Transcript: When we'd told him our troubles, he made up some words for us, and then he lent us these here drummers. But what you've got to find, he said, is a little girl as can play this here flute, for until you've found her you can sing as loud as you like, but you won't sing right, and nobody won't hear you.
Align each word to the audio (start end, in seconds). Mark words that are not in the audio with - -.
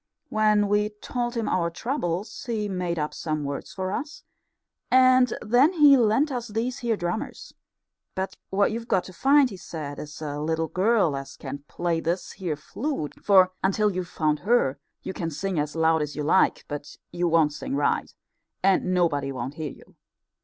When 0.29 0.67
we'd 0.67 0.99
told 1.03 1.35
him 1.35 1.47
our 1.47 1.69
troubles, 1.69 2.45
he 2.45 2.67
made 2.67 2.97
up 2.97 3.13
some 3.13 3.43
words 3.43 3.71
for 3.71 3.91
us, 3.91 4.23
and 4.89 5.31
then 5.43 5.73
he 5.73 5.95
lent 5.95 6.31
us 6.31 6.47
these 6.47 6.79
here 6.79 6.97
drummers. 6.97 7.53
But 8.15 8.35
what 8.49 8.71
you've 8.71 8.87
got 8.87 9.03
to 9.03 9.13
find, 9.13 9.51
he 9.51 9.57
said, 9.57 9.99
is 9.99 10.19
a 10.19 10.39
little 10.39 10.69
girl 10.69 11.15
as 11.15 11.37
can 11.37 11.65
play 11.67 11.99
this 11.99 12.31
here 12.31 12.55
flute, 12.55 13.23
for 13.23 13.51
until 13.63 13.91
you've 13.91 14.07
found 14.07 14.39
her 14.39 14.79
you 15.03 15.13
can 15.13 15.29
sing 15.29 15.59
as 15.59 15.75
loud 15.75 16.01
as 16.01 16.15
you 16.15 16.23
like, 16.23 16.65
but 16.67 16.97
you 17.11 17.27
won't 17.27 17.53
sing 17.53 17.75
right, 17.75 18.11
and 18.63 18.95
nobody 18.95 19.31
won't 19.31 19.53
hear 19.53 19.69
you. 19.71 19.95